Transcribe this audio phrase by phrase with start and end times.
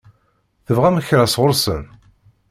[0.65, 1.83] Tebɣam kra sɣur-sen?